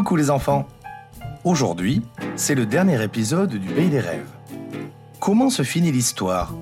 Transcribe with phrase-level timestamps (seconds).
[0.00, 0.66] Coucou les enfants
[1.44, 2.00] Aujourd'hui,
[2.34, 4.30] c'est le dernier épisode du Pays des Rêves.
[5.20, 6.54] Comment se finit l'histoire?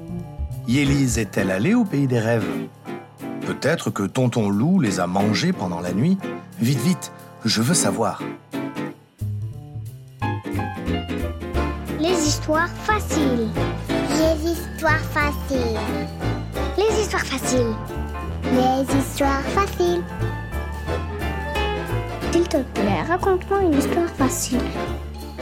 [0.67, 2.51] Yélise est-elle allée au Pays des Rêves?
[3.43, 6.19] Peut-être que Tonton Loup les a mangés pendant la nuit?
[6.59, 7.12] Vite, vite,
[7.45, 8.21] je veux savoir.
[12.00, 13.50] Les histoires faciles.
[13.89, 15.79] Les histoires faciles.
[16.77, 17.77] Les histoires faciles.
[18.43, 20.02] Les histoires faciles.
[22.50, 24.61] S'il te plaît, raconte-moi une histoire facile.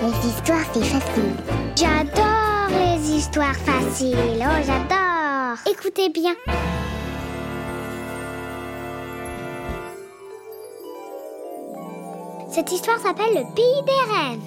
[0.02, 1.34] Les histoires, c'est facile.
[1.76, 4.16] J'adore les histoires faciles.
[4.40, 5.58] Oh, j'adore.
[5.70, 6.34] Écoutez bien.
[12.50, 14.40] Cette histoire s'appelle Le Pays des Rêves.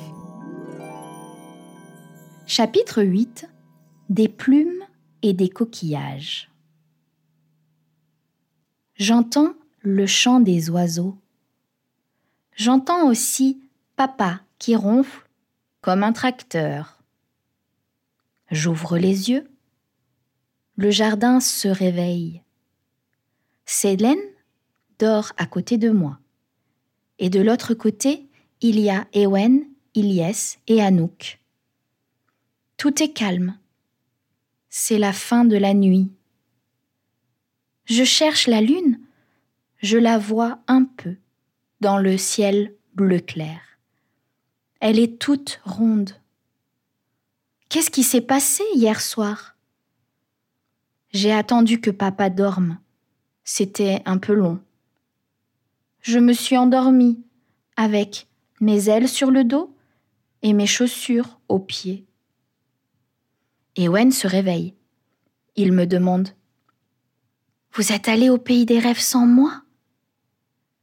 [2.45, 3.47] Chapitre 8
[4.09, 4.83] Des plumes
[5.21, 6.49] et des coquillages.
[8.95, 11.15] J'entends le chant des oiseaux.
[12.59, 13.57] J'entends aussi
[13.95, 15.25] papa qui ronfle
[15.79, 17.01] comme un tracteur.
[18.51, 19.49] J'ouvre les yeux.
[20.75, 22.43] Le jardin se réveille.
[23.65, 24.19] Célène
[24.97, 26.19] dort à côté de moi.
[27.17, 28.27] Et de l'autre côté,
[28.59, 29.63] il y a Ewen,
[29.93, 31.39] Ilyes et Anouk.
[32.75, 33.57] Tout est calme.
[34.69, 36.11] C'est la fin de la nuit.
[37.85, 38.99] Je cherche la lune.
[39.77, 41.15] Je la vois un peu
[41.81, 43.59] dans le ciel bleu clair.
[44.79, 46.11] Elle est toute ronde.
[47.69, 49.55] Qu'est-ce qui s'est passé hier soir?
[51.11, 52.79] J'ai attendu que papa dorme.
[53.43, 54.59] C'était un peu long.
[56.01, 57.19] Je me suis endormie
[57.75, 58.27] avec
[58.61, 59.75] mes ailes sur le dos
[60.41, 62.05] et mes chaussures aux pieds.
[63.75, 64.75] Ewen se réveille.
[65.55, 66.29] Il me demande
[67.73, 69.63] Vous êtes allé au pays des rêves sans moi?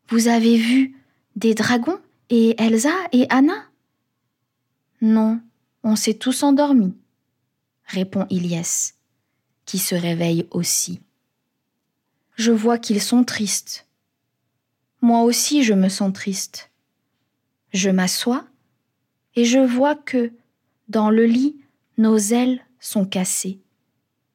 [0.08, 0.94] Vous avez vu
[1.34, 1.98] des dragons
[2.30, 3.64] et Elsa et Anna?
[5.00, 5.40] Non,
[5.82, 6.94] on s'est tous endormis,
[7.84, 8.92] répond Ilyes,
[9.64, 11.00] qui se réveille aussi.
[12.36, 13.88] Je vois qu'ils sont tristes.
[15.00, 16.70] Moi aussi je me sens triste.
[17.72, 18.46] Je m'assois
[19.34, 20.32] et je vois que,
[20.88, 21.56] dans le lit,
[21.98, 23.58] nos ailes sont cassées.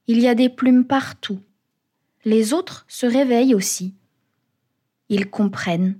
[0.08, 1.40] Il y a des plumes partout.
[2.26, 3.94] Les autres se réveillent aussi.
[5.12, 6.00] Ils comprennent.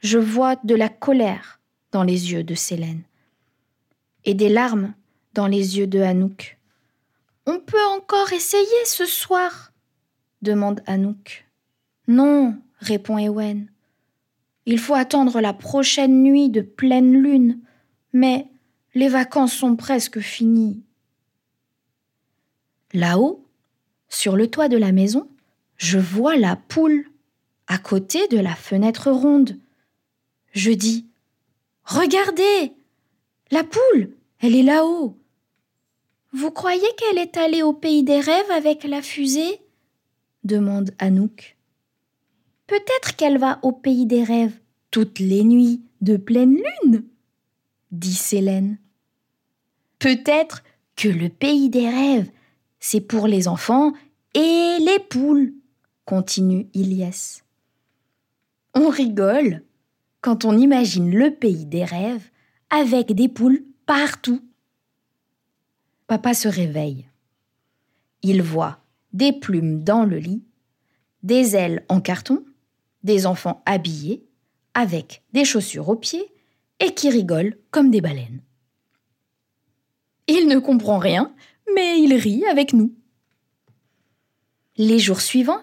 [0.00, 1.58] Je vois de la colère
[1.90, 3.00] dans les yeux de Célène
[4.26, 4.92] et des larmes
[5.32, 6.58] dans les yeux de Anouk.
[7.46, 9.72] On peut encore essayer ce soir?
[10.42, 11.46] demande Anouk.
[12.06, 13.68] Non, répond Ewen.
[14.66, 17.58] Il faut attendre la prochaine nuit de pleine lune,
[18.12, 18.48] mais
[18.94, 20.82] les vacances sont presque finies.
[22.92, 23.42] Là-haut,
[24.10, 25.26] sur le toit de la maison,
[25.78, 27.06] je vois la poule
[27.66, 29.58] à côté de la fenêtre ronde.
[30.52, 31.06] Je dis
[31.84, 32.72] Regardez
[33.50, 34.10] La poule
[34.40, 35.16] Elle est là-haut
[36.32, 39.60] Vous croyez qu'elle est allée au pays des rêves avec la fusée?
[40.44, 41.56] demande Anouk.
[42.66, 44.58] Peut-être qu'elle va au pays des rêves
[44.90, 47.04] toutes les nuits de pleine lune
[47.94, 48.78] dit Célène.
[49.98, 50.62] Peut-être
[50.96, 52.30] que le pays des rêves,
[52.80, 53.92] c'est pour les enfants
[54.34, 55.54] et les poules,
[56.04, 57.42] continue Ilyes.
[58.74, 59.62] On rigole
[60.20, 62.28] quand on imagine le pays des rêves
[62.70, 64.42] avec des poules partout.
[66.06, 67.08] Papa se réveille.
[68.22, 68.80] Il voit
[69.12, 70.42] des plumes dans le lit,
[71.22, 72.44] des ailes en carton,
[73.04, 74.24] des enfants habillés,
[74.74, 76.32] avec des chaussures aux pieds
[76.80, 78.42] et qui rigolent comme des baleines.
[80.26, 81.32] Il ne comprend rien,
[81.74, 82.92] mais il rit avec nous.
[84.76, 85.62] Les jours suivants,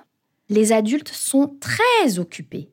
[0.50, 2.72] les adultes sont très occupés.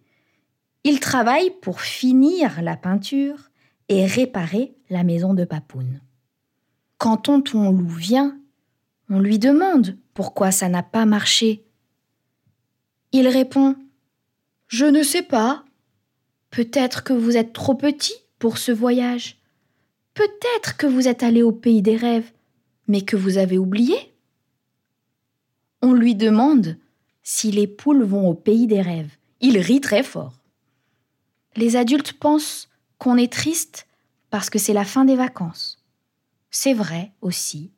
[0.84, 3.50] Ils travaillent pour finir la peinture
[3.88, 6.00] et réparer la maison de Papoun.
[6.98, 8.38] Quand tonton loup vient,
[9.10, 11.64] on lui demande pourquoi ça n'a pas marché.
[13.12, 13.76] Il répond
[14.66, 15.64] Je ne sais pas.
[16.50, 19.38] Peut-être que vous êtes trop petit pour ce voyage.
[20.14, 22.32] Peut-être que vous êtes allé au pays des rêves,
[22.86, 23.96] mais que vous avez oublié.
[25.82, 26.76] On lui demande
[27.22, 29.16] si les poules vont au pays des rêves.
[29.40, 30.37] Il rit très fort.
[31.58, 32.68] Les adultes pensent
[32.98, 33.88] qu'on est triste
[34.30, 35.84] parce que c'est la fin des vacances.
[36.52, 37.72] C'est vrai aussi.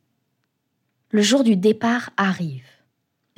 [1.08, 2.66] Le jour du départ arrive.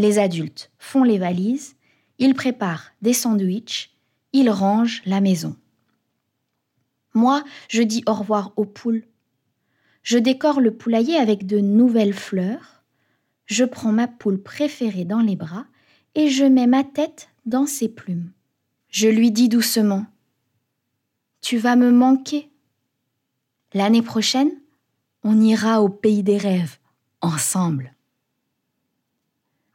[0.00, 1.76] Les adultes font les valises,
[2.18, 3.96] ils préparent des sandwichs,
[4.32, 5.54] ils rangent la maison.
[7.14, 9.04] Moi, je dis au revoir aux poules.
[10.02, 12.82] Je décore le poulailler avec de nouvelles fleurs.
[13.46, 15.66] Je prends ma poule préférée dans les bras
[16.16, 18.32] et je mets ma tête dans ses plumes.
[18.88, 20.06] Je lui dis doucement
[21.42, 22.50] tu vas me manquer.
[23.74, 24.50] L'année prochaine,
[25.24, 26.78] on ira au pays des rêves,
[27.20, 27.94] ensemble.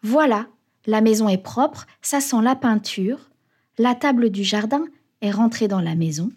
[0.01, 0.47] Voilà,
[0.85, 3.29] la maison est propre, ça sent la peinture,
[3.77, 4.85] la table du jardin
[5.21, 6.31] est rentrée dans la maison.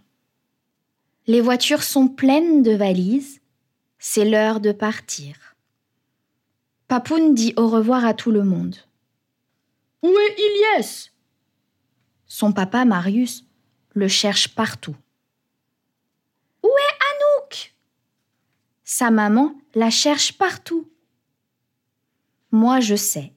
[1.26, 3.40] Les voitures sont pleines de valises,
[3.98, 5.36] c'est l'heure de partir.
[6.88, 8.76] Papoun dit au revoir à tout le monde.
[10.02, 11.10] Où est Ilyes?
[12.26, 13.44] Son papa, Marius,
[13.92, 14.96] le cherche partout.
[16.62, 17.74] Où est Anouk
[18.92, 20.88] Sa maman la cherche partout.
[22.50, 23.32] Moi, je sais.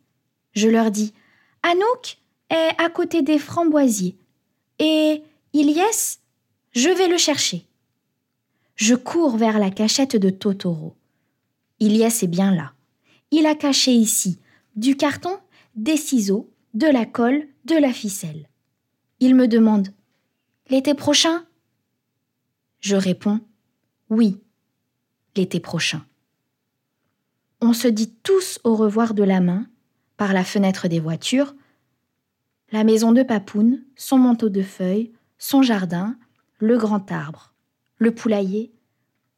[0.54, 1.14] Je leur dis
[1.62, 2.18] Anouk
[2.50, 4.18] est à côté des framboisiers.
[4.80, 5.22] Et
[5.54, 6.18] Ilyes,
[6.72, 7.68] je vais le chercher.
[8.78, 10.96] Je cours vers la cachette de Totoro.
[11.80, 12.74] Ilyes est bien là.
[13.30, 14.40] Il a caché ici
[14.76, 15.38] du carton,
[15.76, 18.50] des ciseaux, de la colle, de la ficelle.
[19.20, 19.90] Il me demande
[20.72, 21.46] L'été prochain?
[22.80, 23.40] Je réponds
[24.10, 24.40] Oui,
[25.36, 26.06] l'été prochain.
[27.62, 29.68] On se dit tous au revoir de la main,
[30.18, 31.56] par la fenêtre des voitures,
[32.72, 36.18] la maison de Papoun, son manteau de feuilles, son jardin,
[36.60, 37.54] le grand arbre,
[37.98, 38.72] le poulailler,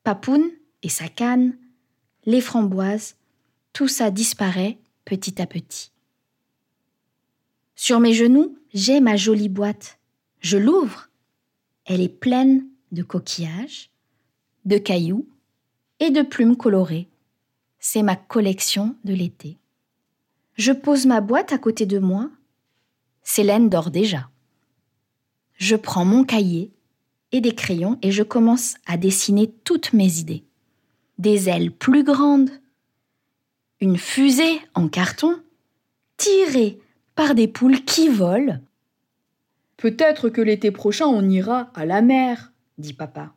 [0.03, 0.51] Papoun
[0.83, 1.57] et sa canne,
[2.25, 3.15] les framboises,
[3.73, 5.91] tout ça disparaît petit à petit.
[7.75, 9.99] Sur mes genoux, j'ai ma jolie boîte.
[10.39, 11.09] Je l'ouvre.
[11.85, 13.91] Elle est pleine de coquillages,
[14.63, 15.27] de cailloux
[15.99, 17.07] et de plumes colorées.
[17.79, 19.57] C'est ma collection de l'été.
[20.55, 22.29] Je pose ma boîte à côté de moi.
[23.23, 24.29] Célène dort déjà.
[25.55, 26.71] Je prends mon cahier
[27.31, 30.43] et des crayons et je commence à dessiner toutes mes idées.
[31.17, 32.49] Des ailes plus grandes,
[33.79, 35.41] une fusée en carton,
[36.17, 36.79] tirée
[37.15, 38.59] par des poules qui volent.
[39.77, 43.33] Peut-être que l'été prochain on ira à la mer, dit papa.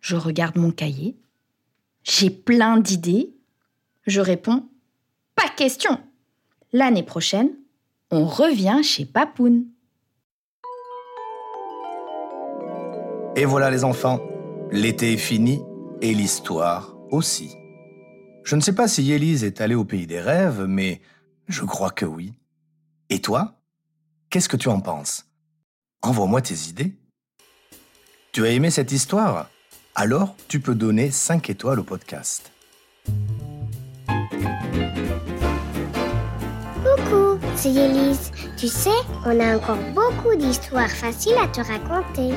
[0.00, 1.16] Je regarde mon cahier.
[2.04, 3.34] J'ai plein d'idées.
[4.06, 4.68] Je réponds
[5.34, 5.98] Pas question.
[6.72, 7.50] L'année prochaine,
[8.10, 9.66] on revient chez Papoun.
[13.36, 14.20] Et voilà les enfants,
[14.72, 15.60] l'été est fini
[16.00, 17.50] et l'histoire aussi.
[18.42, 21.00] Je ne sais pas si Élise est allée au pays des rêves, mais
[21.46, 22.34] je crois que oui.
[23.10, 23.54] Et toi
[24.30, 25.26] Qu'est-ce que tu en penses?
[26.02, 26.94] Envoie-moi tes idées.
[28.32, 29.48] Tu as aimé cette histoire?
[30.00, 32.52] Alors tu peux donner 5 étoiles au podcast.
[36.84, 38.30] Coucou, c'est Élise.
[38.56, 38.90] Tu sais,
[39.26, 42.32] on a encore beaucoup d'histoires faciles à te raconter.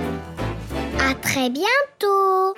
[1.08, 2.56] À très bientôt